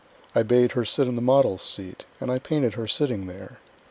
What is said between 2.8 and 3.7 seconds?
sitting there.